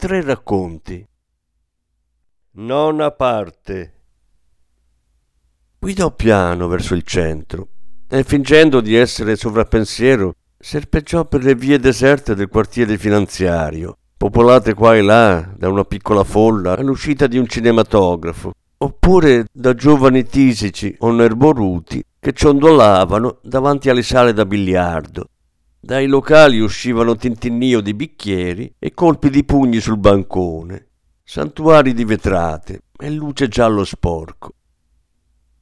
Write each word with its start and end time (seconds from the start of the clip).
Tre 0.00 0.22
racconti. 0.22 1.04
Nona 2.52 3.10
parte. 3.10 3.94
Guidò 5.76 6.14
piano 6.14 6.68
verso 6.68 6.94
il 6.94 7.02
centro 7.02 7.66
e 8.08 8.22
fingendo 8.22 8.80
di 8.80 8.94
essere 8.94 9.34
sovrappensiero 9.34 10.34
serpeggiò 10.56 11.24
per 11.24 11.42
le 11.42 11.56
vie 11.56 11.80
deserte 11.80 12.36
del 12.36 12.46
quartiere 12.46 12.96
finanziario, 12.96 13.96
popolate 14.16 14.72
qua 14.72 14.94
e 14.94 15.02
là 15.02 15.52
da 15.56 15.68
una 15.68 15.82
piccola 15.82 16.22
folla 16.22 16.76
all'uscita 16.76 17.26
di 17.26 17.36
un 17.36 17.48
cinematografo, 17.48 18.52
oppure 18.76 19.46
da 19.50 19.74
giovani 19.74 20.22
tisici 20.22 20.94
o 21.00 21.10
nerboruti 21.10 22.00
che 22.20 22.32
ciondolavano 22.32 23.40
davanti 23.42 23.90
alle 23.90 24.02
sale 24.04 24.32
da 24.32 24.46
biliardo 24.46 25.30
dai 25.80 26.06
locali 26.06 26.58
uscivano 26.58 27.14
tintinnio 27.14 27.80
di 27.80 27.94
bicchieri 27.94 28.74
e 28.78 28.92
colpi 28.92 29.30
di 29.30 29.44
pugni 29.44 29.80
sul 29.80 29.96
bancone, 29.96 30.88
santuari 31.22 31.94
di 31.94 32.04
vetrate 32.04 32.82
e 32.98 33.10
luce 33.10 33.48
giallo 33.48 33.84
sporco. 33.84 34.54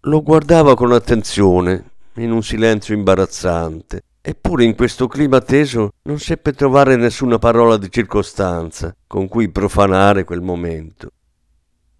Lo 0.00 0.22
guardava 0.22 0.74
con 0.74 0.92
attenzione, 0.92 1.90
in 2.14 2.32
un 2.32 2.42
silenzio 2.42 2.94
imbarazzante, 2.94 4.02
eppure 4.22 4.64
in 4.64 4.74
questo 4.74 5.06
clima 5.06 5.40
teso 5.40 5.90
non 6.02 6.18
seppe 6.18 6.52
trovare 6.52 6.96
nessuna 6.96 7.38
parola 7.38 7.76
di 7.76 7.90
circostanza 7.90 8.96
con 9.06 9.28
cui 9.28 9.50
profanare 9.50 10.24
quel 10.24 10.40
momento. 10.40 11.10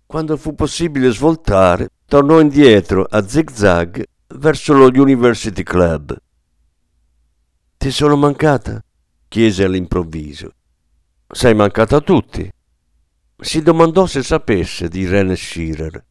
Quando 0.07 0.37
fu 0.37 0.55
possibile 0.55 1.11
svoltare, 1.11 1.89
tornò 2.07 2.41
indietro 2.41 3.07
a 3.09 3.27
zig-zag 3.27 4.05
verso 4.29 4.73
lo 4.73 4.87
University 4.87 5.63
Club 5.63 6.17
ti 7.77 7.91
sono 7.91 8.17
mancata? 8.17 8.83
chiese 9.29 9.65
all'improvviso. 9.65 10.53
Sei 11.29 11.55
mancata 11.55 11.97
a 11.97 12.01
tutti. 12.01 12.51
Si 13.39 13.63
domandò 13.63 14.07
se 14.07 14.23
sapesse 14.23 14.89
di 14.89 15.01
Irene 15.01 15.37
Shearer. 15.37 16.05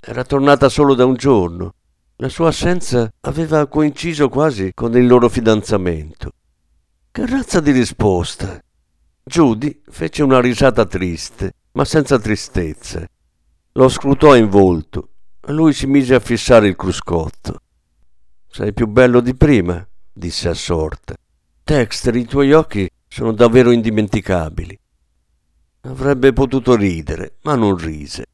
Era 0.00 0.24
tornata 0.24 0.68
solo 0.68 0.94
da 0.94 1.04
un 1.04 1.14
giorno. 1.14 1.74
La 2.16 2.28
sua 2.28 2.48
assenza 2.48 3.10
aveva 3.20 3.66
coinciso 3.66 4.28
quasi 4.28 4.72
con 4.72 4.96
il 4.96 5.06
loro 5.06 5.28
fidanzamento. 5.28 6.32
Che 7.10 7.26
razza 7.26 7.60
di 7.60 7.72
risposta! 7.72 8.60
Judy 9.22 9.82
fece 9.86 10.22
una 10.22 10.40
risata 10.40 10.86
triste, 10.86 11.52
ma 11.72 11.84
senza 11.84 12.18
tristezza. 12.18 13.06
Lo 13.72 13.88
scrutò 13.88 14.36
in 14.36 14.48
volto 14.48 15.08
lui 15.52 15.72
si 15.72 15.86
mise 15.86 16.14
a 16.14 16.20
fissare 16.20 16.68
il 16.68 16.76
cruscotto. 16.76 17.60
Sei 18.48 18.72
più 18.72 18.86
bello 18.86 19.20
di 19.20 19.34
prima, 19.34 19.86
disse 20.14 20.48
assorta. 20.48 21.14
Dexter, 21.62 22.14
i 22.14 22.24
tuoi 22.24 22.52
occhi 22.52 22.88
sono 23.06 23.32
davvero 23.32 23.70
indimenticabili. 23.70 24.78
Avrebbe 25.82 26.32
potuto 26.32 26.74
ridere, 26.76 27.36
ma 27.42 27.56
non 27.56 27.76
rise. 27.76 28.24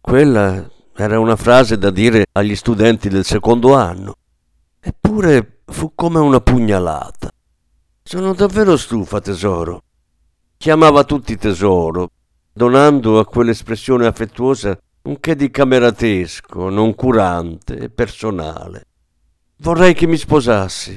Quella 0.00 0.70
era 0.94 1.18
una 1.18 1.36
frase 1.36 1.78
da 1.78 1.90
dire 1.90 2.26
agli 2.32 2.54
studenti 2.54 3.08
del 3.08 3.24
secondo 3.24 3.74
anno. 3.74 4.16
Eppure 4.80 5.62
fu 5.66 5.92
come 5.94 6.18
una 6.18 6.40
pugnalata. 6.40 7.30
Sono 8.02 8.34
davvero 8.34 8.76
stufa, 8.76 9.20
tesoro. 9.20 9.82
Chiamava 10.58 11.04
tutti 11.04 11.36
tesoro, 11.36 12.10
donando 12.52 13.18
a 13.18 13.26
quell'espressione 13.26 14.06
affettuosa 14.06 14.78
un 15.02 15.20
che 15.20 15.36
di 15.36 15.50
cameratesco, 15.50 16.68
noncurante 16.68 17.76
e 17.76 17.90
personale. 17.90 18.84
Vorrei 19.56 19.94
che 19.94 20.06
mi 20.06 20.16
sposassi. 20.16 20.96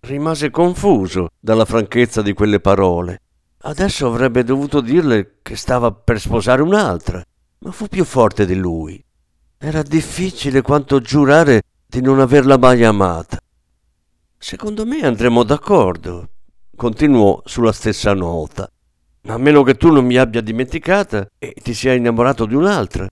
Rimase 0.00 0.50
confuso 0.50 1.28
dalla 1.38 1.64
franchezza 1.64 2.22
di 2.22 2.32
quelle 2.32 2.60
parole. 2.60 3.20
Adesso 3.58 4.06
avrebbe 4.06 4.44
dovuto 4.44 4.80
dirle 4.80 5.38
che 5.42 5.56
stava 5.56 5.90
per 5.90 6.20
sposare 6.20 6.62
un'altra, 6.62 7.22
ma 7.58 7.70
fu 7.72 7.88
più 7.88 8.04
forte 8.04 8.46
di 8.46 8.54
lui. 8.54 9.02
Era 9.58 9.82
difficile 9.82 10.62
quanto 10.62 11.00
giurare 11.00 11.62
di 11.86 12.00
non 12.00 12.20
averla 12.20 12.58
mai 12.58 12.84
amata. 12.84 13.38
Secondo 14.38 14.86
me 14.86 15.00
andremo 15.00 15.42
d'accordo, 15.42 16.28
continuò 16.76 17.42
sulla 17.44 17.72
stessa 17.72 18.12
nota, 18.12 18.70
a 19.26 19.38
meno 19.38 19.62
che 19.62 19.74
tu 19.74 19.90
non 19.90 20.04
mi 20.04 20.16
abbia 20.16 20.40
dimenticata 20.40 21.26
e 21.38 21.54
ti 21.60 21.74
sia 21.74 21.94
innamorato 21.94 22.46
di 22.46 22.54
un'altra. 22.54 23.08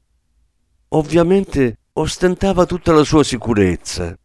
Ovviamente 0.89 1.79
ostentava 1.95 2.67
tutta 2.67 2.93
la 2.93 3.03
sua 3.03 3.25
sicurezza. 3.25 4.17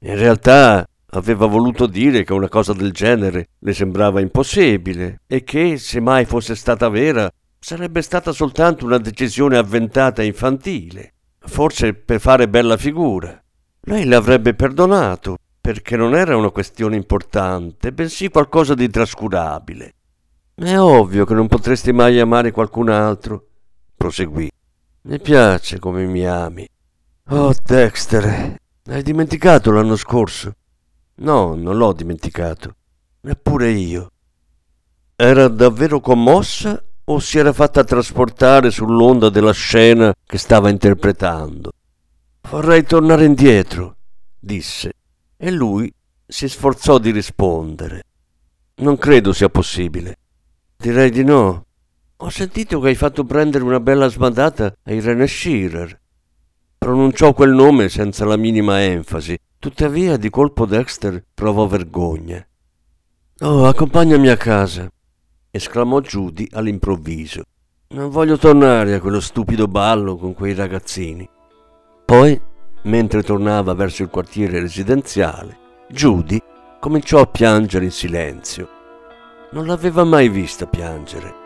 In 0.00 0.16
realtà 0.16 0.86
Aveva 1.10 1.46
voluto 1.46 1.86
dire 1.86 2.24
che 2.24 2.32
una 2.32 2.48
cosa 2.48 2.72
del 2.72 2.92
genere 2.92 3.50
le 3.60 3.72
sembrava 3.72 4.20
impossibile 4.20 5.20
e 5.26 5.44
che, 5.44 5.78
se 5.78 6.00
mai 6.00 6.24
fosse 6.24 6.54
stata 6.54 6.88
vera, 6.88 7.30
sarebbe 7.58 8.02
stata 8.02 8.32
soltanto 8.32 8.84
una 8.84 8.98
decisione 8.98 9.56
avventata 9.56 10.22
e 10.22 10.26
infantile, 10.26 11.14
forse 11.38 11.94
per 11.94 12.20
fare 12.20 12.48
bella 12.48 12.76
figura. 12.76 13.40
Lei 13.82 14.04
l'avrebbe 14.04 14.54
perdonato, 14.54 15.36
perché 15.60 15.96
non 15.96 16.14
era 16.14 16.36
una 16.36 16.50
questione 16.50 16.96
importante, 16.96 17.92
bensì 17.92 18.28
qualcosa 18.28 18.74
di 18.74 18.88
trascurabile. 18.90 19.92
È 20.54 20.76
ovvio 20.78 21.24
che 21.24 21.34
non 21.34 21.48
potresti 21.48 21.92
mai 21.92 22.18
amare 22.18 22.50
qualcun 22.50 22.88
altro, 22.88 23.46
proseguì. 23.96 24.50
Mi 25.02 25.20
piace 25.20 25.78
come 25.78 26.04
mi 26.04 26.26
ami. 26.26 26.66
Oh, 27.28 27.54
Dexter, 27.64 28.56
hai 28.86 29.02
dimenticato 29.02 29.70
l'anno 29.70 29.96
scorso? 29.96 30.52
No, 31.16 31.54
non 31.54 31.76
l'ho 31.76 31.92
dimenticato. 31.92 32.74
Neppure 33.22 33.70
io. 33.70 34.10
Era 35.14 35.48
davvero 35.48 36.00
commossa 36.00 36.82
o 37.04 37.18
si 37.20 37.38
era 37.38 37.52
fatta 37.52 37.84
trasportare 37.84 38.70
sull'onda 38.70 39.30
della 39.30 39.52
scena 39.52 40.12
che 40.24 40.38
stava 40.38 40.68
interpretando? 40.68 41.70
Vorrei 42.50 42.84
tornare 42.84 43.24
indietro, 43.24 43.96
disse, 44.38 44.92
e 45.36 45.50
lui 45.50 45.92
si 46.26 46.48
sforzò 46.48 46.98
di 46.98 47.12
rispondere. 47.12 48.02
Non 48.76 48.98
credo 48.98 49.32
sia 49.32 49.48
possibile. 49.48 50.16
Direi 50.76 51.10
di 51.10 51.24
no. 51.24 51.64
Ho 52.18 52.28
sentito 52.28 52.78
che 52.80 52.88
hai 52.88 52.94
fatto 52.94 53.24
prendere 53.24 53.64
una 53.64 53.80
bella 53.80 54.08
sbandata 54.08 54.74
a 54.82 54.92
Irene 54.92 55.26
Shearer. 55.26 56.00
Pronunciò 56.76 57.32
quel 57.32 57.52
nome 57.52 57.88
senza 57.88 58.24
la 58.24 58.36
minima 58.36 58.82
enfasi, 58.82 59.38
Tuttavia 59.58 60.16
di 60.16 60.30
colpo 60.30 60.66
Dexter 60.66 61.24
provò 61.34 61.66
vergogna. 61.66 62.46
Oh, 63.40 63.66
accompagnami 63.66 64.28
a 64.28 64.36
casa, 64.36 64.88
esclamò 65.50 66.00
Judy 66.00 66.46
all'improvviso. 66.52 67.42
Non 67.88 68.10
voglio 68.10 68.36
tornare 68.36 68.94
a 68.94 69.00
quello 69.00 69.20
stupido 69.20 69.66
ballo 69.66 70.16
con 70.16 70.34
quei 70.34 70.54
ragazzini. 70.54 71.28
Poi, 72.04 72.40
mentre 72.82 73.22
tornava 73.22 73.74
verso 73.74 74.02
il 74.02 74.08
quartiere 74.08 74.60
residenziale, 74.60 75.58
Judy 75.88 76.40
cominciò 76.80 77.20
a 77.20 77.26
piangere 77.26 77.84
in 77.86 77.90
silenzio. 77.90 78.68
Non 79.52 79.66
l'aveva 79.66 80.04
mai 80.04 80.28
vista 80.28 80.66
piangere. 80.66 81.45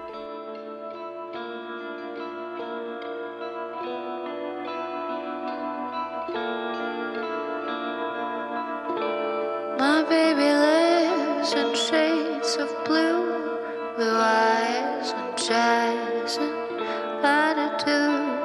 blue 14.00 14.16
eyes 14.16 15.12
and 15.12 15.36
chasing 15.36 16.54
latitude. 17.22 18.40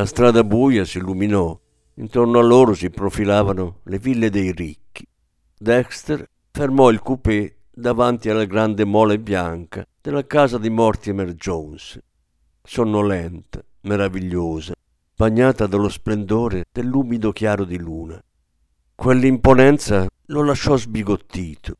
La 0.00 0.06
strada 0.06 0.42
buia 0.44 0.86
si 0.86 0.96
illuminò. 0.96 1.60
Intorno 1.96 2.38
a 2.38 2.42
loro 2.42 2.72
si 2.72 2.88
profilavano 2.88 3.80
le 3.82 3.98
ville 3.98 4.30
dei 4.30 4.50
ricchi. 4.50 5.06
Dexter 5.58 6.26
fermò 6.50 6.88
il 6.88 7.00
coupé 7.00 7.58
davanti 7.70 8.30
alla 8.30 8.46
grande 8.46 8.86
mole 8.86 9.18
bianca 9.18 9.86
della 10.00 10.26
casa 10.26 10.56
di 10.56 10.70
Mortimer 10.70 11.34
Jones, 11.34 12.00
sonnolenta, 12.62 13.62
meravigliosa, 13.82 14.72
bagnata 15.14 15.66
dallo 15.66 15.90
splendore 15.90 16.64
dell'umido 16.72 17.30
chiaro 17.30 17.66
di 17.66 17.76
luna. 17.76 18.18
Quell'imponenza 18.94 20.06
lo 20.28 20.42
lasciò 20.42 20.78
sbigottito. 20.78 21.74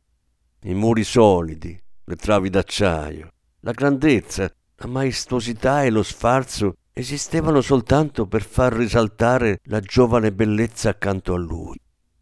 I 0.65 0.75
muri 0.75 1.05
solidi, 1.05 1.75
le 2.05 2.17
travi 2.17 2.51
d'acciaio, 2.51 3.33
la 3.61 3.73
grandezza, 3.73 4.53
la 4.77 4.87
maestosità 4.89 5.85
e 5.85 5.91
lo 5.91 6.03
sfarzo 6.03 6.75
esistevano 6.93 7.61
soltanto 7.61 8.27
per 8.27 8.43
far 8.43 8.73
risaltare 8.73 9.61
la 9.65 9.81
giovane 9.81 10.33
bellezza 10.33 10.91
accanto 10.91 11.35
a 11.35 11.39
lui. 11.39 11.79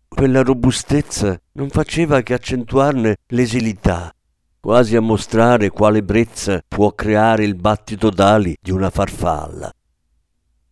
Quella 0.08 0.42
robustezza 0.42 1.40
non 1.52 1.68
faceva 1.68 2.22
che 2.22 2.34
accentuarne 2.34 3.16
l'esilità, 3.28 4.12
quasi 4.60 4.96
a 4.96 5.00
mostrare 5.00 5.70
quale 5.70 6.02
brezza 6.02 6.62
può 6.66 6.92
creare 6.92 7.44
il 7.44 7.54
battito 7.54 8.10
d'ali 8.10 8.56
di 8.60 8.70
una 8.70 8.90
farfalla. 8.90 9.72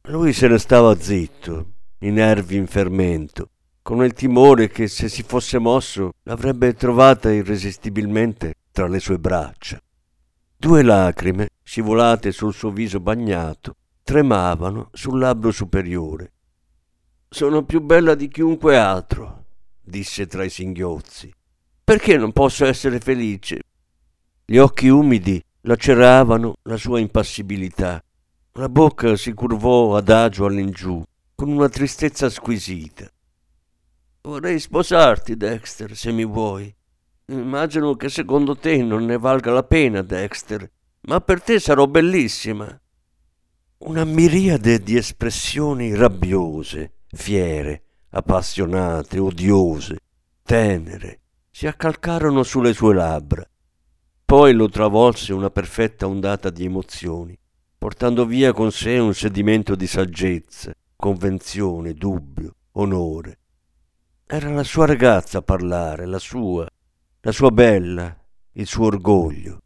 Lui 0.08 0.32
se 0.32 0.48
ne 0.48 0.58
stava 0.58 0.98
zitto, 0.98 1.72
i 2.00 2.10
nervi 2.10 2.56
in 2.56 2.66
fermento, 2.66 3.50
con 3.82 4.04
il 4.04 4.12
timore 4.12 4.68
che 4.68 4.88
se 4.88 5.08
si 5.08 5.22
fosse 5.22 5.58
mosso 5.58 6.12
l'avrebbe 6.24 6.74
trovata 6.74 7.30
irresistibilmente 7.30 8.54
tra 8.72 8.88
le 8.88 8.98
sue 9.00 9.18
braccia. 9.18 9.80
Due 10.56 10.82
lacrime, 10.82 11.50
scivolate 11.62 12.32
sul 12.32 12.52
suo 12.52 12.70
viso 12.70 12.98
bagnato, 13.00 13.76
tremavano 14.06 14.90
sul 14.92 15.18
labbro 15.18 15.50
superiore. 15.50 16.32
Sono 17.28 17.64
più 17.64 17.80
bella 17.80 18.14
di 18.14 18.28
chiunque 18.28 18.76
altro, 18.76 19.46
disse 19.82 20.28
tra 20.28 20.44
i 20.44 20.48
singhiozzi. 20.48 21.34
Perché 21.82 22.16
non 22.16 22.30
posso 22.30 22.64
essere 22.64 23.00
felice? 23.00 23.62
Gli 24.44 24.58
occhi 24.58 24.86
umidi 24.86 25.42
laceravano 25.62 26.54
la 26.62 26.76
sua 26.76 27.00
impassibilità. 27.00 28.00
La 28.52 28.68
bocca 28.68 29.16
si 29.16 29.32
curvò 29.32 29.96
adagio 29.96 30.44
all'ingiù, 30.44 31.02
con 31.34 31.48
una 31.48 31.68
tristezza 31.68 32.30
squisita. 32.30 33.10
Vorrei 34.22 34.60
sposarti, 34.60 35.36
Dexter, 35.36 35.96
se 35.96 36.12
mi 36.12 36.25
vuoi. 36.25 36.72
Immagino 37.32 37.96
che 37.96 38.08
secondo 38.08 38.54
te 38.54 38.80
non 38.84 39.04
ne 39.04 39.18
valga 39.18 39.50
la 39.50 39.64
pena, 39.64 40.00
Dexter, 40.02 40.70
ma 41.08 41.20
per 41.20 41.42
te 41.42 41.58
sarò 41.58 41.88
bellissima. 41.88 42.80
Una 43.78 44.04
miriade 44.04 44.78
di 44.78 44.97
espressioni 44.97 45.95
rabbiose, 45.95 47.00
fiere, 47.09 47.83
appassionate, 48.09 49.18
odiose, 49.18 49.99
tenere, 50.42 51.21
si 51.50 51.66
accalcarono 51.66 52.42
sulle 52.42 52.73
sue 52.73 52.95
labbra. 52.95 53.47
Poi 54.25 54.54
lo 54.54 54.71
travolse 54.71 55.35
una 55.35 55.50
perfetta 55.50 56.06
ondata 56.06 56.49
di 56.49 56.64
emozioni, 56.64 57.38
portando 57.76 58.25
via 58.25 58.54
con 58.54 58.73
sé 58.73 58.97
un 58.97 59.12
sedimento 59.12 59.75
di 59.75 59.87
saggezza, 59.87 60.73
convenzione, 60.97 61.92
dubbio, 61.92 62.54
onore. 62.73 63.38
Era 64.26 64.49
la 64.52 64.64
sua 64.64 64.87
ragazza 64.87 65.38
a 65.38 65.42
parlare, 65.42 66.06
la 66.06 66.18
sua, 66.18 66.66
la 67.21 67.33
sua 67.33 67.50
bella, 67.50 68.18
il 68.52 68.66
suo 68.66 68.87
orgoglio. 68.87 69.61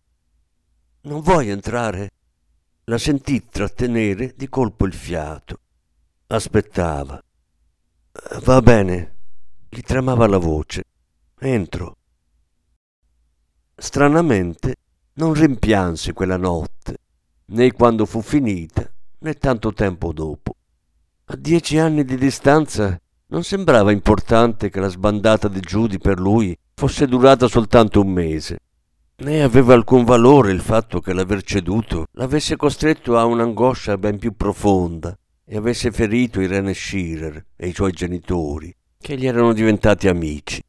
Non 1.02 1.20
vuoi 1.20 1.48
entrare? 1.48 2.10
La 2.84 2.98
sentì 2.98 3.46
trattenere 3.48 4.34
di 4.36 4.48
colpo 4.48 4.86
il 4.86 4.92
fiato. 4.92 5.60
Aspettava. 6.28 7.22
Va 8.42 8.60
bene, 8.62 9.16
gli 9.68 9.80
tremava 9.80 10.26
la 10.26 10.38
voce. 10.38 10.84
Entro. 11.38 11.96
Stranamente 13.74 14.76
non 15.14 15.32
rimpianse 15.32 16.12
quella 16.12 16.36
notte, 16.36 16.98
né 17.46 17.72
quando 17.72 18.06
fu 18.06 18.20
finita, 18.20 18.90
né 19.20 19.34
tanto 19.34 19.72
tempo 19.72 20.12
dopo. 20.12 20.54
A 21.26 21.36
dieci 21.36 21.78
anni 21.78 22.04
di 22.04 22.16
distanza 22.16 22.98
non 23.26 23.44
sembrava 23.44 23.92
importante 23.92 24.70
che 24.70 24.80
la 24.80 24.88
sbandata 24.88 25.48
di 25.48 25.60
Giudi 25.60 25.98
per 25.98 26.18
lui 26.18 26.56
fosse 26.74 27.06
durata 27.06 27.46
soltanto 27.46 28.00
un 28.00 28.12
mese. 28.12 28.58
Né 29.20 29.42
aveva 29.42 29.74
alcun 29.74 30.04
valore 30.04 30.50
il 30.50 30.60
fatto 30.60 31.00
che 31.00 31.12
l'aver 31.12 31.42
ceduto 31.42 32.06
l'avesse 32.12 32.56
costretto 32.56 33.18
a 33.18 33.24
un'angoscia 33.24 33.98
ben 33.98 34.18
più 34.18 34.34
profonda 34.34 35.16
e 35.44 35.56
avesse 35.56 35.90
ferito 35.90 36.40
Irene 36.40 36.72
Schirer 36.72 37.44
e 37.56 37.68
i 37.68 37.74
suoi 37.74 37.92
genitori, 37.92 38.74
che 38.98 39.16
gli 39.16 39.26
erano 39.26 39.52
diventati 39.52 40.06
amici. 40.06 40.62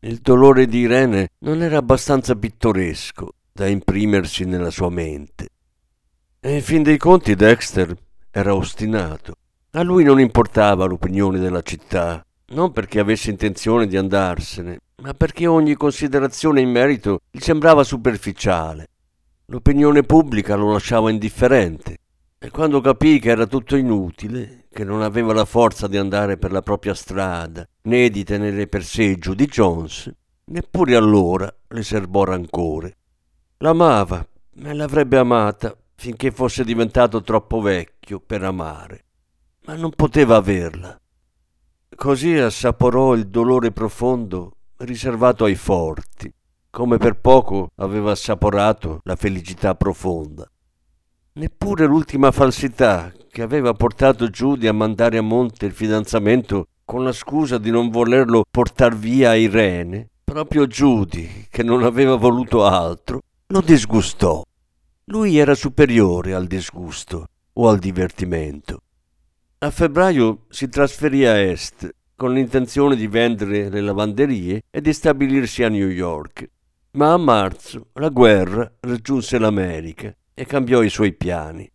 Il 0.00 0.18
dolore 0.18 0.66
di 0.66 0.78
Irene 0.78 1.28
non 1.40 1.60
era 1.62 1.76
abbastanza 1.76 2.34
pittoresco 2.34 3.34
da 3.52 3.66
imprimersi 3.66 4.44
nella 4.44 4.70
sua 4.70 4.88
mente. 4.88 5.48
E 6.40 6.54
in 6.54 6.62
fin 6.62 6.82
dei 6.82 6.96
conti 6.96 7.34
Dexter 7.34 7.94
era 8.30 8.54
ostinato. 8.54 9.34
A 9.72 9.82
lui 9.82 10.04
non 10.04 10.18
importava 10.18 10.86
l'opinione 10.86 11.38
della 11.38 11.62
città, 11.62 12.24
non 12.50 12.72
perché 12.72 13.00
avesse 13.00 13.30
intenzione 13.30 13.86
di 13.86 13.96
andarsene, 13.96 14.78
ma 15.02 15.14
perché 15.14 15.46
ogni 15.46 15.74
considerazione 15.74 16.60
in 16.60 16.70
merito 16.70 17.20
gli 17.30 17.40
sembrava 17.40 17.84
superficiale. 17.84 18.88
L'opinione 19.46 20.02
pubblica 20.02 20.54
lo 20.56 20.72
lasciava 20.72 21.10
indifferente 21.10 21.98
e 22.38 22.50
quando 22.50 22.80
capì 22.80 23.18
che 23.18 23.30
era 23.30 23.46
tutto 23.46 23.76
inutile, 23.76 24.66
che 24.70 24.84
non 24.84 25.02
aveva 25.02 25.32
la 25.32 25.44
forza 25.44 25.88
di 25.88 25.96
andare 25.96 26.36
per 26.36 26.52
la 26.52 26.62
propria 26.62 26.94
strada, 26.94 27.66
né 27.82 28.08
di 28.10 28.24
tenere 28.24 28.66
per 28.66 28.82
giù 28.82 29.34
di 29.34 29.46
Jones, 29.46 30.12
neppure 30.44 30.94
allora 30.94 31.52
le 31.68 31.82
serbò 31.82 32.24
rancore. 32.24 32.96
L'amava 33.58 34.24
e 34.62 34.72
l'avrebbe 34.72 35.18
amata 35.18 35.76
finché 35.96 36.30
fosse 36.30 36.64
diventato 36.64 37.22
troppo 37.22 37.60
vecchio 37.60 38.20
per 38.20 38.44
amare, 38.44 39.04
ma 39.64 39.74
non 39.74 39.90
poteva 39.90 40.36
averla. 40.36 40.96
Così 41.94 42.34
assaporò 42.36 43.14
il 43.14 43.26
dolore 43.26 43.72
profondo 43.72 44.52
riservato 44.78 45.44
ai 45.44 45.56
forti, 45.56 46.32
come 46.70 46.96
per 46.98 47.18
poco 47.18 47.70
aveva 47.76 48.12
assaporato 48.12 49.00
la 49.04 49.16
felicità 49.16 49.74
profonda. 49.74 50.48
Neppure 51.32 51.86
l'ultima 51.86 52.30
falsità 52.30 53.12
che 53.30 53.42
aveva 53.42 53.72
portato 53.72 54.28
Giudy 54.28 54.66
a 54.66 54.72
mandare 54.72 55.18
a 55.18 55.22
monte 55.22 55.66
il 55.66 55.72
fidanzamento 55.72 56.66
con 56.84 57.04
la 57.04 57.12
scusa 57.12 57.58
di 57.58 57.70
non 57.70 57.90
volerlo 57.90 58.44
portar 58.50 58.96
via 58.96 59.30
a 59.30 59.36
Irene, 59.36 60.08
proprio 60.24 60.66
Giudy, 60.66 61.46
che 61.50 61.62
non 61.62 61.82
aveva 61.82 62.16
voluto 62.16 62.64
altro, 62.64 63.20
lo 63.46 63.60
disgustò. 63.60 64.42
Lui 65.06 65.38
era 65.38 65.54
superiore 65.54 66.34
al 66.34 66.46
disgusto 66.46 67.26
o 67.54 67.68
al 67.68 67.78
divertimento. 67.78 68.80
A 69.60 69.72
febbraio 69.72 70.44
si 70.50 70.68
trasferì 70.68 71.26
a 71.26 71.36
Est 71.36 71.92
con 72.14 72.32
l'intenzione 72.32 72.94
di 72.94 73.08
vendere 73.08 73.68
le 73.68 73.80
lavanderie 73.80 74.62
e 74.70 74.80
di 74.80 74.92
stabilirsi 74.92 75.64
a 75.64 75.68
New 75.68 75.88
York. 75.88 76.48
Ma 76.92 77.12
a 77.12 77.16
marzo 77.16 77.88
la 77.94 78.08
guerra 78.08 78.72
raggiunse 78.78 79.36
l'America 79.36 80.14
e 80.32 80.46
cambiò 80.46 80.82
i 80.82 80.88
suoi 80.88 81.12
piani. 81.12 81.68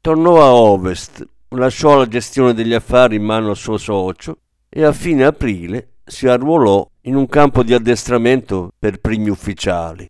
Tornò 0.00 0.40
a 0.40 0.54
Ovest, 0.54 1.28
lasciò 1.48 1.98
la 1.98 2.08
gestione 2.08 2.54
degli 2.54 2.72
affari 2.72 3.16
in 3.16 3.24
mano 3.24 3.50
al 3.50 3.56
suo 3.56 3.76
socio 3.76 4.38
e 4.70 4.82
a 4.82 4.92
fine 4.92 5.24
aprile 5.24 5.96
si 6.06 6.26
arruolò 6.26 6.90
in 7.02 7.16
un 7.16 7.26
campo 7.26 7.62
di 7.62 7.74
addestramento 7.74 8.72
per 8.78 8.98
primi 8.98 9.28
ufficiali. 9.28 10.08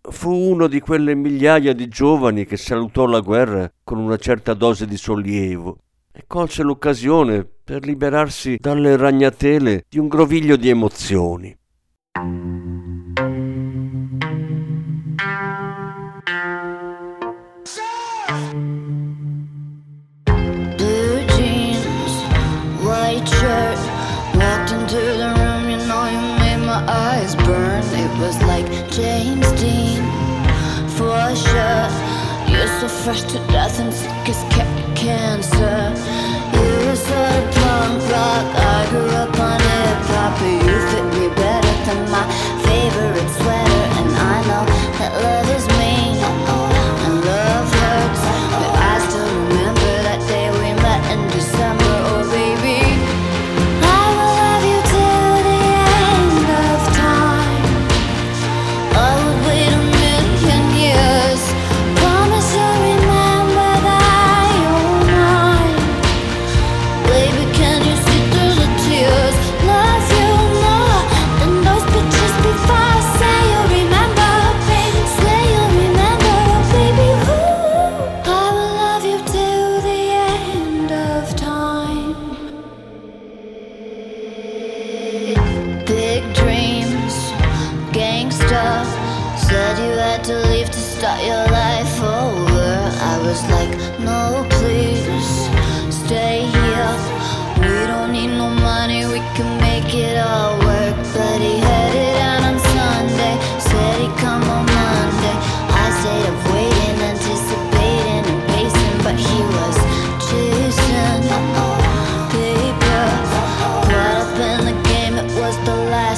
Fu 0.00 0.32
uno 0.32 0.66
di 0.66 0.80
quelle 0.80 1.14
migliaia 1.14 1.74
di 1.74 1.88
giovani 1.88 2.46
che 2.46 2.56
salutò 2.56 3.04
la 3.04 3.20
guerra 3.20 3.70
con 3.84 3.98
una 3.98 4.16
certa 4.16 4.54
dose 4.54 4.86
di 4.86 4.96
sollievo 4.96 5.80
e 6.18 6.24
colse 6.26 6.64
l'occasione 6.64 7.46
per 7.62 7.84
liberarsi 7.86 8.56
dalle 8.58 8.96
ragnatele 8.96 9.84
di 9.88 10.00
un 10.00 10.08
groviglio 10.08 10.56
di 10.56 10.68
emozioni. 10.68 11.56
Was 28.18 28.42
like 28.42 28.66
James 28.90 29.48
Dean, 29.52 30.02
for 30.96 31.34
sure. 31.36 31.88
You're 32.50 32.66
so 32.80 32.88
fresh 32.88 33.22
to 33.22 33.38
death 33.46 33.78
and 33.78 33.92
sick 33.94 34.28
as 34.28 34.42
ca- 34.52 34.77
cancer. 34.98 35.94
You 36.54 36.90
punk 37.54 38.02
rock. 38.10 38.46
I 38.74 38.86
grew 38.90 39.10
up 39.22 39.38
on 39.38 39.60
hip 39.60 40.02
hop, 40.10 40.32
but 40.38 40.54
you 40.66 40.76
fit 40.90 41.06
me 41.14 41.26
better 41.38 41.74
than 41.86 42.00
my 42.10 42.24
favorite 42.66 43.30
sweater. 43.38 43.84
And 43.98 44.10
I 44.34 44.36
know 44.48 44.64
that 44.98 45.12
love 45.22 45.48
is 45.56 45.77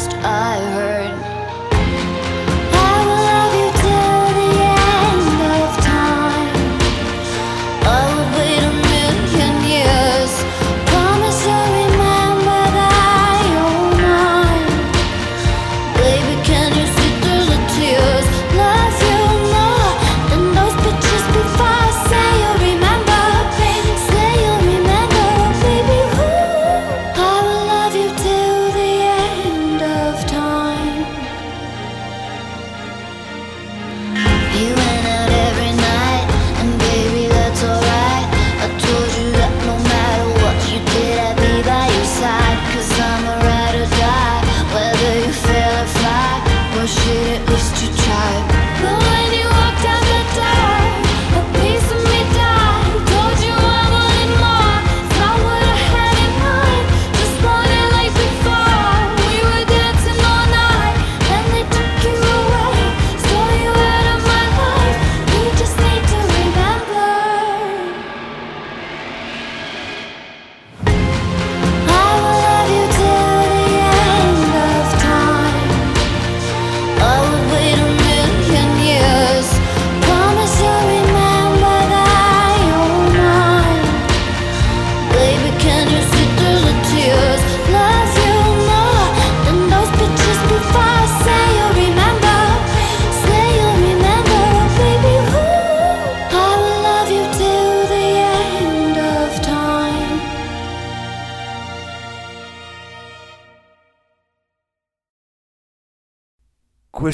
just 0.00 0.14
us. 0.24 0.49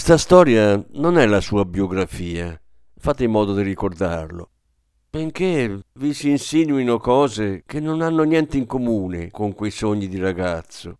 Questa 0.06 0.24
storia 0.24 0.80
non 0.92 1.18
è 1.18 1.26
la 1.26 1.40
sua 1.40 1.64
biografia, 1.64 2.56
fate 2.96 3.24
in 3.24 3.32
modo 3.32 3.54
di 3.54 3.62
ricordarlo, 3.62 4.50
benché 5.10 5.80
vi 5.94 6.14
si 6.14 6.30
insinuino 6.30 6.98
cose 6.98 7.64
che 7.66 7.80
non 7.80 8.00
hanno 8.00 8.22
niente 8.22 8.56
in 8.56 8.66
comune 8.66 9.32
con 9.32 9.52
quei 9.52 9.72
sogni 9.72 10.06
di 10.06 10.18
ragazzo. 10.18 10.98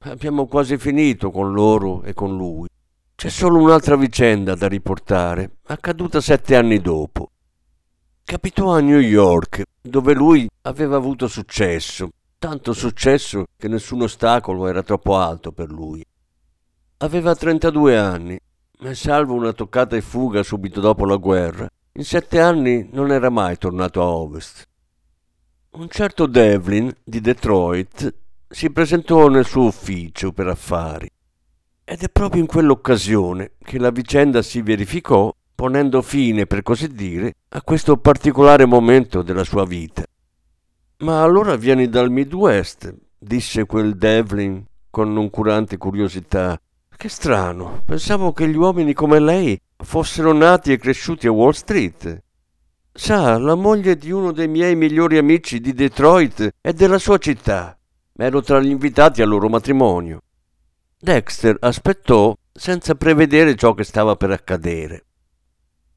Abbiamo 0.00 0.46
quasi 0.46 0.76
finito 0.76 1.30
con 1.30 1.52
loro 1.52 2.02
e 2.02 2.14
con 2.14 2.36
lui. 2.36 2.66
C'è 3.14 3.28
solo 3.28 3.60
un'altra 3.60 3.94
vicenda 3.94 4.56
da 4.56 4.66
riportare, 4.66 5.58
accaduta 5.66 6.20
sette 6.20 6.56
anni 6.56 6.80
dopo. 6.80 7.30
Capitò 8.24 8.74
a 8.74 8.80
New 8.80 8.98
York, 8.98 9.62
dove 9.80 10.14
lui 10.14 10.48
aveva 10.62 10.96
avuto 10.96 11.28
successo, 11.28 12.08
tanto 12.40 12.72
successo 12.72 13.44
che 13.56 13.68
nessun 13.68 14.02
ostacolo 14.02 14.66
era 14.66 14.82
troppo 14.82 15.16
alto 15.16 15.52
per 15.52 15.70
lui. 15.70 16.04
Aveva 17.02 17.34
32 17.34 17.98
anni, 17.98 18.38
e 18.80 18.94
salvo 18.94 19.34
una 19.34 19.52
toccata 19.52 19.96
e 19.96 20.00
fuga 20.00 20.44
subito 20.44 20.78
dopo 20.78 21.04
la 21.04 21.16
guerra, 21.16 21.68
in 21.94 22.04
sette 22.04 22.38
anni 22.38 22.90
non 22.92 23.10
era 23.10 23.28
mai 23.28 23.58
tornato 23.58 24.00
a 24.00 24.06
ovest. 24.06 24.68
Un 25.70 25.88
certo 25.88 26.26
Devlin 26.26 26.94
di 27.02 27.20
Detroit 27.20 28.14
si 28.48 28.70
presentò 28.70 29.26
nel 29.26 29.44
suo 29.44 29.64
ufficio 29.64 30.30
per 30.30 30.46
affari 30.46 31.10
ed 31.82 32.02
è 32.04 32.08
proprio 32.08 32.40
in 32.40 32.46
quell'occasione 32.46 33.54
che 33.58 33.80
la 33.80 33.90
vicenda 33.90 34.40
si 34.40 34.62
verificò 34.62 35.34
ponendo 35.56 36.02
fine, 36.02 36.46
per 36.46 36.62
così 36.62 36.86
dire, 36.86 37.34
a 37.48 37.62
questo 37.62 37.96
particolare 37.96 38.64
momento 38.64 39.22
della 39.22 39.42
sua 39.42 39.64
vita. 39.64 40.04
Ma 40.98 41.20
allora 41.20 41.56
vieni 41.56 41.88
dal 41.88 42.12
Midwest, 42.12 42.94
disse 43.18 43.66
quel 43.66 43.96
Devlin 43.96 44.64
con 44.88 45.12
noncurante 45.12 45.76
curiosità. 45.78 46.56
Che 46.96 47.08
strano, 47.08 47.82
pensavo 47.84 48.32
che 48.32 48.48
gli 48.48 48.56
uomini 48.56 48.92
come 48.92 49.18
lei 49.18 49.60
fossero 49.76 50.32
nati 50.32 50.70
e 50.70 50.78
cresciuti 50.78 51.26
a 51.26 51.32
Wall 51.32 51.50
Street. 51.50 52.22
Sa, 52.92 53.38
la 53.38 53.56
moglie 53.56 53.96
di 53.96 54.12
uno 54.12 54.30
dei 54.30 54.46
miei 54.46 54.76
migliori 54.76 55.18
amici 55.18 55.60
di 55.60 55.72
Detroit 55.72 56.56
è 56.60 56.72
della 56.72 56.98
sua 56.98 57.18
città. 57.18 57.76
Ero 58.14 58.40
tra 58.42 58.60
gli 58.60 58.68
invitati 58.68 59.20
al 59.20 59.28
loro 59.28 59.48
matrimonio. 59.48 60.20
Dexter 60.96 61.56
aspettò 61.58 62.36
senza 62.52 62.94
prevedere 62.94 63.56
ciò 63.56 63.74
che 63.74 63.82
stava 63.82 64.14
per 64.14 64.30
accadere. 64.30 65.06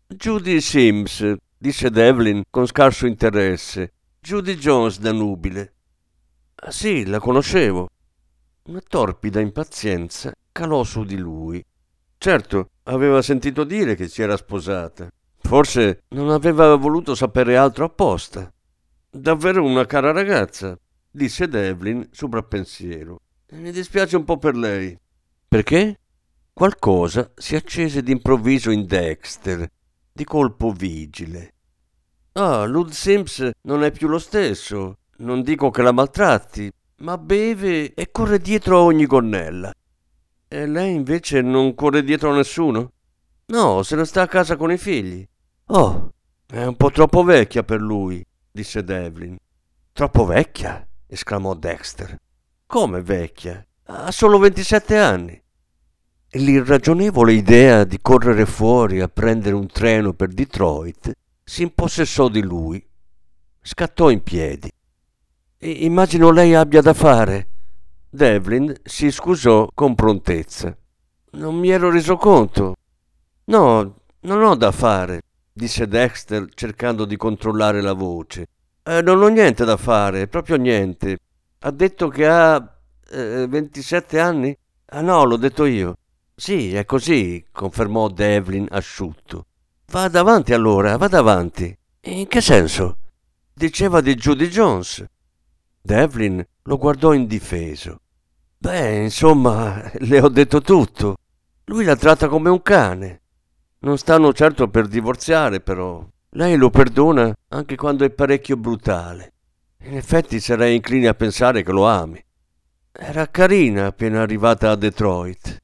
Judy 0.08 0.60
Sims, 0.60 1.36
disse 1.56 1.92
Devlin 1.92 2.44
con 2.50 2.66
scarso 2.66 3.06
interesse. 3.06 3.94
Judy 4.20 4.56
Jones 4.56 4.98
da 5.00 5.12
nubile. 5.12 5.74
Sì, 6.70 7.06
la 7.06 7.20
conoscevo. 7.20 7.90
Una 8.64 8.82
torpida 8.88 9.40
impazienza 9.40 10.34
calò 10.56 10.86
su 10.86 11.04
di 11.04 11.18
lui. 11.18 11.62
Certo, 12.18 12.70
aveva 12.84 13.22
sentito 13.22 13.66
dire 13.66 13.94
che 13.96 14.08
si 14.08 14.22
era 14.22 14.38
sposata. 14.38 15.10
Forse 15.38 16.04
non 16.10 16.30
aveva 16.30 16.74
voluto 16.76 17.14
sapere 17.14 17.58
altro 17.58 17.84
apposta. 17.84 18.50
Davvero 19.10 19.66
una 19.66 19.86
cara 19.86 20.14
ragazza, 20.14 20.80
disse 21.12 21.50
Devlin 21.50 22.08
soprappensiero. 22.10 23.20
Mi 23.52 23.72
dispiace 23.72 24.16
un 24.16 24.24
po' 24.24 24.38
per 24.38 24.56
lei. 24.56 24.98
Perché? 25.46 26.00
Qualcosa 26.54 27.34
si 27.36 27.58
accese 27.58 28.02
d'improvviso 28.02 28.72
in 28.72 28.86
Dexter, 28.86 29.70
di 30.10 30.24
colpo 30.24 30.72
vigile. 30.72 31.54
Ah, 32.32 32.64
Lud 32.64 32.92
Sims 32.92 33.52
non 33.64 33.84
è 33.84 33.92
più 33.92 34.08
lo 34.08 34.20
stesso. 34.20 35.00
Non 35.18 35.42
dico 35.42 35.70
che 35.70 35.82
la 35.82 35.92
maltratti, 35.92 36.72
ma 37.00 37.18
beve 37.18 37.94
e 37.94 38.10
corre 38.10 38.40
dietro 38.40 38.78
a 38.78 38.84
ogni 38.84 39.06
gonnella. 39.06 39.74
E 40.48 40.66
lei 40.68 40.94
invece 40.94 41.42
non 41.42 41.74
corre 41.76 42.04
dietro 42.04 42.32
a 42.32 42.36
nessuno? 42.36 42.92
No, 43.48 43.84
se 43.84 43.96
ne 43.96 44.06
sta 44.06 44.24
a 44.24 44.28
casa 44.28 44.56
con 44.56 44.72
i 44.72 44.78
figli. 44.78 45.28
Oh, 45.68 46.14
è 46.48 46.64
un 46.64 46.76
po' 46.76 46.92
troppo 46.92 47.24
vecchia 47.24 47.64
per 47.64 47.82
lui, 47.82 48.26
disse 48.52 48.84
Devlin. 48.84 49.38
Troppo 49.92 50.26
vecchia? 50.26 50.86
esclamò 51.08 51.54
Dexter. 51.54 52.18
Come 52.68 53.02
vecchia? 53.02 53.66
Ha 53.86 54.12
solo 54.12 54.38
27 54.40 54.98
anni. 54.98 55.42
L'irragionevole 56.32 57.34
idea 57.34 57.84
di 57.84 58.00
correre 58.02 58.46
fuori 58.46 59.00
a 59.00 59.08
prendere 59.08 59.56
un 59.56 59.68
treno 59.68 60.14
per 60.14 60.30
Detroit 60.30 61.14
si 61.44 61.62
impossessò 61.62 62.28
di 62.28 62.42
lui. 62.42 62.86
Scattò 63.62 64.10
in 64.10 64.22
piedi. 64.22 64.70
Immagino 65.60 66.32
lei 66.32 66.54
abbia 66.54 66.82
da 66.82 66.94
fare. 66.94 67.48
Devlin 68.10 68.74
si 68.84 69.12
scusò 69.12 69.70
con 69.74 69.96
prontezza. 69.96 70.76
Non 71.32 71.56
mi 71.56 71.70
ero 71.70 71.90
reso 71.90 72.16
conto. 72.16 72.76
No, 73.46 73.96
non 74.22 74.44
ho 74.44 74.56
da 74.56 74.72
fare, 74.72 75.22
disse 75.52 75.88
Dexter 75.88 76.48
cercando 76.54 77.06
di 77.06 77.18
controllare 77.18 77.82
la 77.82 77.94
voce. 77.94 78.48
Eh, 78.84 79.02
non 79.02 79.22
ho 79.22 79.28
niente 79.28 79.66
da 79.66 79.78
fare, 79.78 80.28
proprio 80.28 80.56
niente. 80.58 81.18
Ha 81.60 81.72
detto 81.72 82.08
che 82.08 82.28
ha 82.28 82.78
eh, 83.12 83.46
27 83.48 84.20
anni? 84.20 84.56
Ah 84.88 85.02
no, 85.02 85.24
l'ho 85.24 85.38
detto 85.38 85.66
io. 85.66 85.98
Sì, 86.36 86.74
è 86.74 86.86
così, 86.86 87.46
confermò 87.52 88.10
Devlin 88.10 88.68
asciutto. 88.70 89.46
Vada 89.88 90.20
avanti 90.20 90.54
allora, 90.54 90.98
vada 90.98 91.20
avanti. 91.20 91.76
In 92.02 92.28
che 92.28 92.42
senso? 92.42 92.98
Diceva 93.54 94.02
di 94.02 94.16
Judy 94.16 94.48
Jones. 94.48 95.06
Devlin 95.86 96.44
lo 96.64 96.78
guardò 96.80 97.14
indifeso. 97.14 98.00
Beh, 98.58 99.04
insomma, 99.04 99.92
le 100.02 100.20
ho 100.20 100.30
detto 100.30 100.60
tutto. 100.60 101.18
Lui 101.66 101.84
la 101.84 101.96
tratta 101.96 102.28
come 102.28 102.50
un 102.50 102.64
cane. 102.64 103.22
Non 103.82 104.00
stanno 104.00 104.34
certo 104.34 104.68
per 104.68 104.88
divorziare, 104.88 105.60
però. 105.60 106.04
Lei 106.32 106.56
lo 106.56 106.72
perdona 106.72 107.32
anche 107.50 107.76
quando 107.76 108.04
è 108.04 108.10
parecchio 108.10 108.58
brutale. 108.58 109.34
In 109.84 109.96
effetti 109.96 110.40
sarei 110.40 110.76
incline 110.76 111.08
a 111.08 111.14
pensare 111.14 111.62
che 111.62 111.72
lo 111.72 111.86
ami. 111.86 112.20
Era 112.92 113.30
carina 113.30 113.86
appena 113.86 114.24
arrivata 114.24 114.72
a 114.72 114.76
Detroit. 114.76 115.62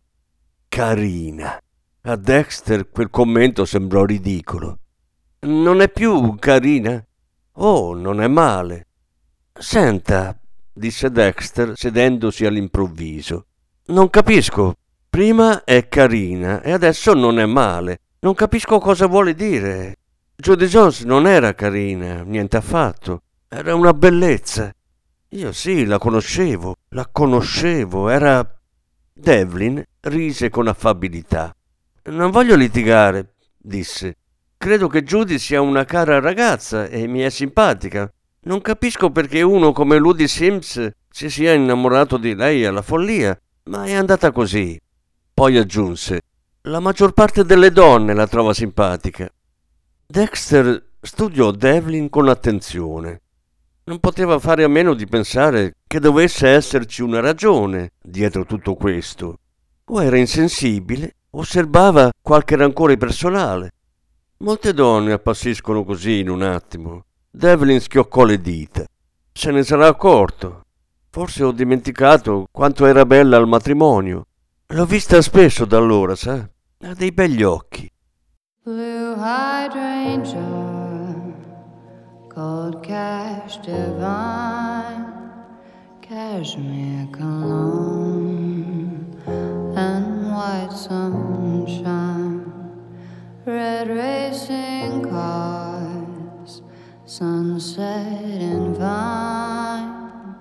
Carina. 0.67 1.60
A 2.03 2.15
Dexter 2.15 2.91
quel 2.91 3.10
commento 3.10 3.65
sembrò 3.65 4.05
ridicolo. 4.05 4.77
Non 5.47 5.81
è 5.81 5.89
più 5.89 6.36
carina? 6.38 7.03
Oh, 7.53 7.95
non 7.95 8.21
è 8.21 8.27
male. 8.27 8.86
Senta, 9.62 10.36
disse 10.74 11.12
Dexter 11.12 11.74
sedendosi 11.76 12.47
all'improvviso. 12.47 13.45
Non 13.86 14.10
capisco. 14.10 14.74
Prima 15.08 15.63
è 15.63 15.88
carina 15.88 16.63
e 16.63 16.71
adesso 16.71 17.13
non 17.13 17.38
è 17.38 17.45
male. 17.45 18.00
Non 18.21 18.34
capisco 18.34 18.80
cosa 18.80 19.06
vuole 19.06 19.36
dire. 19.36 19.97
Judy 20.36 20.65
Jones 20.65 21.02
non 21.02 21.28
era 21.28 21.54
carina, 21.54 22.24
niente 22.24 22.58
affatto. 22.58 23.21
Era 23.47 23.76
una 23.76 23.93
bellezza. 23.93 24.74
Io 25.30 25.52
sì, 25.52 25.86
la 25.86 26.00
conoscevo, 26.00 26.78
la 26.89 27.08
conoscevo, 27.12 28.10
era 28.10 28.43
Devlin 29.13 29.84
rise 30.00 30.50
con 30.50 30.67
affabilità. 30.69 31.56
Non 32.06 32.32
voglio 32.32 32.56
litigare, 32.56 33.36
disse. 33.60 34.17
Credo 34.58 34.88
che 34.88 35.04
Judy 35.04 35.38
sia 35.38 35.62
una 35.62 35.86
cara 35.86 36.19
ragazza 36.19 36.88
e 36.88 37.06
mi 37.06 37.19
è 37.19 37.30
simpatica. 37.30 38.12
Non 38.43 38.62
capisco 38.62 39.12
perché 39.12 39.41
uno 39.41 39.71
come 39.71 39.97
Ludy 39.97 40.27
Sims 40.27 40.89
si 41.10 41.30
sia 41.30 41.54
innamorato 41.54 42.17
di 42.17 42.36
lei 42.36 42.65
alla 42.65 42.82
follia, 42.82 43.39
ma 43.65 43.86
è 43.86 43.93
andata 43.93 44.32
così. 44.32 44.80
Poi 45.34 45.58
aggiunse: 45.58 46.21
La 46.62 46.80
maggior 46.80 47.13
parte 47.13 47.43
delle 47.43 47.71
donne 47.71 48.13
la 48.13 48.27
trova 48.27 48.54
simpatica. 48.54 49.30
Dexter 50.06 50.91
studiò 50.99 51.51
Devlin 51.51 52.10
con 52.10 52.27
attenzione 52.30 53.21
non 53.84 53.99
poteva 53.99 54.39
fare 54.39 54.63
a 54.63 54.67
meno 54.67 54.93
di 54.93 55.06
pensare 55.06 55.75
che 55.86 55.99
dovesse 55.99 56.47
esserci 56.47 57.01
una 57.01 57.19
ragione 57.19 57.91
dietro 58.01 58.45
tutto 58.45 58.75
questo. 58.75 59.39
O 59.86 60.01
era 60.01 60.17
insensibile, 60.17 61.15
o 61.32 61.43
serbava 61.43 62.12
qualche 62.21 62.56
rancore 62.56 62.95
personale. 62.97 63.71
Molte 64.38 64.73
donne 64.73 65.12
appassiscono 65.12 65.84
così 65.84 66.19
in 66.19 66.30
un 66.30 66.41
attimo. 66.41 67.06
Devlin 67.32 67.80
schioccò 67.80 68.26
le 68.26 68.41
dita. 68.41 68.86
Se 69.32 69.52
ne 69.52 69.63
sarà 69.63 69.88
accorto. 69.88 70.63
Forse 71.10 71.44
ho 71.44 71.52
dimenticato 71.52 72.48
quanto 72.52 72.86
era 72.86 73.06
bella 73.06 73.38
al 73.38 73.48
matrimonio. 73.48 74.26
L'ho 74.67 74.86
vista 74.86 75.22
spesso 75.22 75.65
da 75.65 75.78
allora, 75.78 76.15
sa? 76.15 76.48
Ha 76.84 76.94
dei 76.94 77.12
begli 77.12 77.44
occhi. 77.44 77.89
Blue 78.63 79.15
hydrangea 79.15 80.80
Cold 82.34 82.80
cash 82.82 83.60
divine, 83.60 85.06
cashmere 86.00 87.10
cologne, 87.12 89.06
and 89.76 90.32
white 90.32 90.72
sunshine, 90.72 92.46
red 93.44 93.89
racing 93.89 95.10
cars, 95.10 95.50
sunset 97.12 98.24
and 98.24 98.78
vine. 98.78 100.36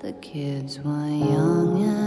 The 0.00 0.12
kids 0.12 0.78
were 0.78 1.08
young 1.08 1.82
and 1.82 2.01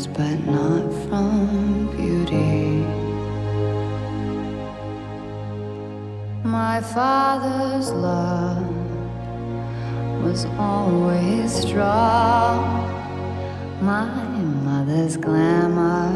words, 0.00 0.06
but 0.06 0.36
not 0.46 0.92
from 1.08 1.88
beauty. 1.96 2.84
My 6.44 6.80
father's 6.80 7.90
love 7.90 8.66
was 10.22 10.44
always 10.58 11.52
strong. 11.52 12.86
My 13.82 14.06
mother's 14.64 15.16
glamour 15.16 16.12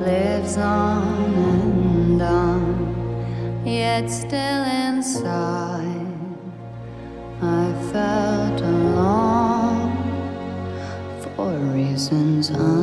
lives 0.00 0.56
on 0.56 1.34
and 1.34 2.22
on. 2.22 3.62
Yet 3.64 4.08
still 4.08 4.64
inside, 4.64 6.06
I 7.40 7.72
felt 7.92 8.60
alone 8.60 10.02
for 11.20 11.52
comes. 12.50 12.81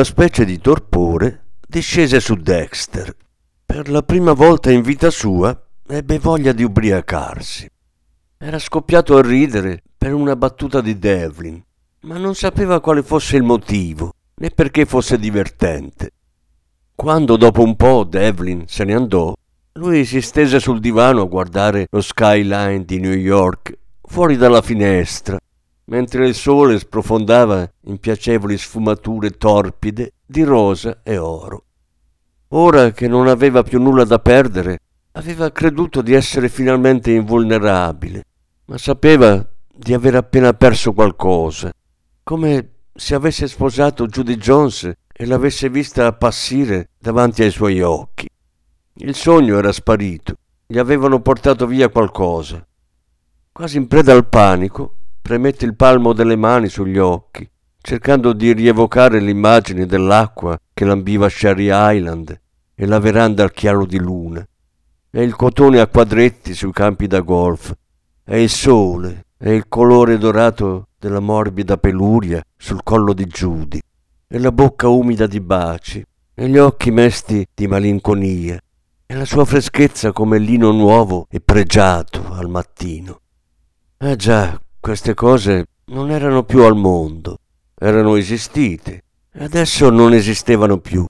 Una 0.00 0.08
specie 0.08 0.46
di 0.46 0.58
torpore 0.58 1.48
discese 1.60 2.20
su 2.20 2.34
Dexter. 2.36 3.14
Per 3.66 3.90
la 3.90 4.02
prima 4.02 4.32
volta 4.32 4.70
in 4.70 4.80
vita 4.80 5.10
sua 5.10 5.54
ebbe 5.86 6.18
voglia 6.18 6.52
di 6.52 6.62
ubriacarsi. 6.62 7.68
Era 8.38 8.58
scoppiato 8.58 9.18
a 9.18 9.20
ridere 9.20 9.82
per 9.98 10.14
una 10.14 10.36
battuta 10.36 10.80
di 10.80 10.98
Devlin, 10.98 11.62
ma 12.04 12.16
non 12.16 12.34
sapeva 12.34 12.80
quale 12.80 13.02
fosse 13.02 13.36
il 13.36 13.42
motivo, 13.42 14.14
né 14.36 14.48
perché 14.48 14.86
fosse 14.86 15.18
divertente. 15.18 16.12
Quando 16.94 17.36
dopo 17.36 17.62
un 17.62 17.76
po' 17.76 18.04
Devlin 18.04 18.64
se 18.68 18.84
ne 18.84 18.94
andò, 18.94 19.34
lui 19.72 20.06
si 20.06 20.22
stese 20.22 20.60
sul 20.60 20.80
divano 20.80 21.20
a 21.20 21.26
guardare 21.26 21.88
lo 21.90 22.00
skyline 22.00 22.86
di 22.86 23.00
New 23.00 23.12
York 23.12 23.76
fuori 24.00 24.38
dalla 24.38 24.62
finestra, 24.62 25.38
mentre 25.90 26.26
il 26.26 26.34
sole 26.34 26.78
sprofondava 26.78 27.68
in 27.84 27.98
piacevoli 27.98 28.56
sfumature 28.56 29.30
torpide 29.30 30.14
di 30.24 30.42
rosa 30.42 31.00
e 31.02 31.18
oro. 31.18 31.64
Ora 32.48 32.92
che 32.92 33.08
non 33.08 33.26
aveva 33.26 33.62
più 33.62 33.80
nulla 33.80 34.04
da 34.04 34.18
perdere, 34.20 34.78
aveva 35.12 35.50
creduto 35.50 36.00
di 36.00 36.14
essere 36.14 36.48
finalmente 36.48 37.10
invulnerabile, 37.10 38.24
ma 38.66 38.78
sapeva 38.78 39.44
di 39.72 39.92
aver 39.92 40.14
appena 40.14 40.52
perso 40.52 40.92
qualcosa, 40.92 41.72
come 42.22 42.70
se 42.94 43.14
avesse 43.14 43.48
sposato 43.48 44.06
Judy 44.06 44.36
Jones 44.36 44.92
e 45.12 45.26
l'avesse 45.26 45.68
vista 45.68 46.06
appassire 46.06 46.90
davanti 46.98 47.42
ai 47.42 47.50
suoi 47.50 47.82
occhi. 47.82 48.28
Il 48.94 49.14
sogno 49.16 49.58
era 49.58 49.72
sparito, 49.72 50.34
gli 50.66 50.78
avevano 50.78 51.20
portato 51.20 51.66
via 51.66 51.88
qualcosa. 51.88 52.64
Quasi 53.50 53.76
in 53.76 53.88
preda 53.88 54.12
al 54.12 54.28
panico, 54.28 54.94
premette 55.30 55.64
il 55.64 55.76
palmo 55.76 56.12
delle 56.12 56.34
mani 56.34 56.68
sugli 56.68 56.98
occhi, 56.98 57.48
cercando 57.80 58.32
di 58.32 58.52
rievocare 58.52 59.20
l'immagine 59.20 59.86
dell'acqua 59.86 60.58
che 60.74 60.84
lambiva 60.84 61.28
Sherry 61.28 61.68
Island 61.70 62.40
e 62.74 62.84
la 62.84 62.98
veranda 62.98 63.44
al 63.44 63.52
chiaro 63.52 63.86
di 63.86 64.00
luna, 64.00 64.44
e 65.08 65.22
il 65.22 65.36
cotone 65.36 65.78
a 65.78 65.86
quadretti 65.86 66.52
sui 66.52 66.72
campi 66.72 67.06
da 67.06 67.20
golf, 67.20 67.72
e 68.24 68.42
il 68.42 68.48
sole, 68.48 69.26
e 69.38 69.54
il 69.54 69.68
colore 69.68 70.18
dorato 70.18 70.88
della 70.98 71.20
morbida 71.20 71.76
peluria 71.76 72.42
sul 72.56 72.82
collo 72.82 73.12
di 73.12 73.26
Giudi, 73.26 73.80
e 74.26 74.38
la 74.40 74.50
bocca 74.50 74.88
umida 74.88 75.28
di 75.28 75.38
baci, 75.38 76.04
e 76.34 76.48
gli 76.48 76.58
occhi 76.58 76.90
mesti 76.90 77.46
di 77.54 77.68
malinconia, 77.68 78.60
e 79.06 79.14
la 79.14 79.24
sua 79.24 79.44
freschezza 79.44 80.10
come 80.10 80.38
lino 80.38 80.72
nuovo 80.72 81.28
e 81.30 81.38
pregiato 81.38 82.32
al 82.32 82.48
mattino. 82.48 83.20
Ah 83.98 84.16
già, 84.16 84.60
queste 84.80 85.12
cose 85.12 85.66
non 85.86 86.10
erano 86.10 86.42
più 86.42 86.62
al 86.62 86.74
mondo, 86.74 87.38
erano 87.78 88.16
esistite, 88.16 89.02
e 89.30 89.44
adesso 89.44 89.90
non 89.90 90.14
esistevano 90.14 90.78
più. 90.78 91.04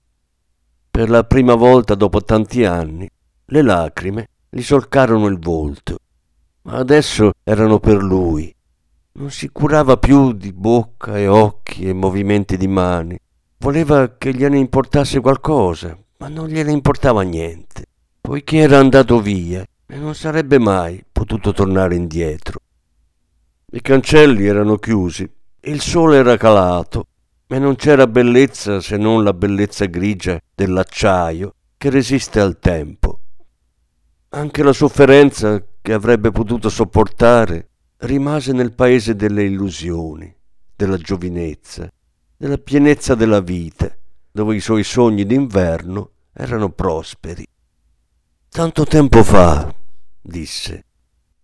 Per 0.91 1.09
la 1.09 1.23
prima 1.23 1.55
volta 1.55 1.95
dopo 1.95 2.21
tanti 2.21 2.65
anni, 2.65 3.09
le 3.45 3.61
lacrime 3.61 4.27
gli 4.49 4.61
solcarono 4.61 5.27
il 5.27 5.39
volto, 5.39 5.99
ma 6.63 6.73
adesso 6.73 7.31
erano 7.43 7.79
per 7.79 8.03
lui. 8.03 8.53
Non 9.13 9.31
si 9.31 9.49
curava 9.49 9.95
più 9.95 10.33
di 10.33 10.51
bocca 10.51 11.17
e 11.17 11.27
occhi 11.27 11.87
e 11.87 11.93
movimenti 11.93 12.57
di 12.57 12.67
mani. 12.67 13.17
Voleva 13.57 14.17
che 14.17 14.33
gliene 14.33 14.57
importasse 14.57 15.21
qualcosa, 15.21 15.97
ma 16.17 16.27
non 16.27 16.47
gliene 16.47 16.71
importava 16.71 17.21
niente, 17.21 17.85
poiché 18.19 18.57
era 18.57 18.79
andato 18.79 19.21
via 19.21 19.65
e 19.85 19.97
non 19.97 20.13
sarebbe 20.13 20.59
mai 20.59 21.03
potuto 21.09 21.53
tornare 21.53 21.95
indietro. 21.95 22.59
I 23.73 23.79
cancelli 23.79 24.47
erano 24.47 24.75
chiusi, 24.75 25.25
il 25.61 25.79
sole 25.79 26.17
era 26.17 26.35
calato 26.35 27.05
e 27.47 27.57
non 27.57 27.77
c'era 27.77 28.05
bellezza 28.05 28.81
se 28.81 28.97
non 28.97 29.23
la 29.23 29.31
bellezza 29.31 29.85
grigia 29.85 30.37
dell'acciaio 30.53 31.55
che 31.77 31.89
resiste 31.89 32.41
al 32.41 32.59
tempo. 32.59 33.19
Anche 34.31 34.61
la 34.61 34.73
sofferenza 34.73 35.63
che 35.81 35.93
avrebbe 35.93 36.31
potuto 36.31 36.67
sopportare 36.67 37.69
rimase 37.99 38.51
nel 38.51 38.73
paese 38.73 39.15
delle 39.15 39.45
illusioni, 39.45 40.35
della 40.75 40.97
giovinezza, 40.97 41.89
della 42.35 42.57
pienezza 42.57 43.15
della 43.15 43.39
vita, 43.39 43.89
dove 44.29 44.53
i 44.53 44.59
suoi 44.59 44.83
sogni 44.83 45.25
d'inverno 45.25 46.11
erano 46.33 46.71
prosperi. 46.71 47.47
Tanto 48.49 48.83
tempo 48.83 49.23
fa, 49.23 49.73
disse, 50.19 50.83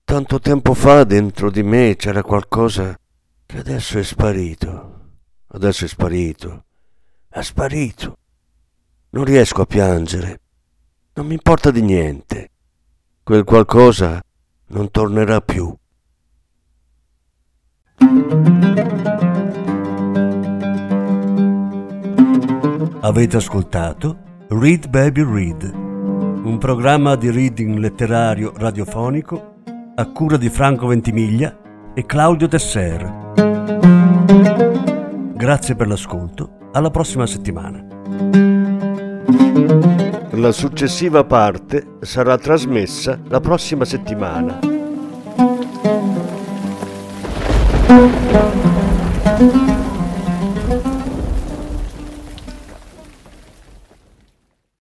tanto 0.09 0.39
tempo 0.39 0.73
fa 0.73 1.03
dentro 1.03 1.51
di 1.51 1.63
me 1.63 1.97
c'era 1.97 2.23
qualcosa 2.23 2.97
che 3.45 3.57
adesso 3.57 3.99
è 3.99 4.03
sparito. 4.03 4.99
Adesso 5.47 5.83
è 5.83 5.87
sparito. 5.89 6.63
È 7.27 7.41
sparito. 7.41 8.17
Non 9.09 9.25
riesco 9.25 9.63
a 9.63 9.65
piangere. 9.65 10.39
Non 11.15 11.25
mi 11.25 11.33
importa 11.33 11.71
di 11.71 11.81
niente. 11.81 12.51
Quel 13.21 13.43
qualcosa 13.43 14.23
non 14.67 14.89
tornerà 14.91 15.41
più. 15.41 15.75
Avete 23.01 23.35
ascoltato 23.35 24.17
Read 24.47 24.87
Baby 24.87 25.23
Read, 25.25 25.63
un 25.63 26.57
programma 26.57 27.17
di 27.17 27.29
reading 27.29 27.77
letterario 27.77 28.53
radiofonico 28.55 29.55
a 29.99 30.11
cura 30.11 30.37
di 30.37 30.49
Franco 30.49 30.85
Ventimiglia 30.85 31.57
e 31.95 32.05
Claudio 32.05 32.47
Tesser. 32.47 33.33
Grazie 35.33 35.75
per 35.75 35.87
l'ascolto, 35.87 36.69
alla 36.73 36.91
prossima 36.91 37.25
settimana. 37.25 37.83
La 40.33 40.51
successiva 40.51 41.23
parte 41.23 41.95
sarà 42.01 42.37
trasmessa 42.37 43.19
la 43.27 43.39
prossima 43.39 43.85
settimana. 43.85 44.59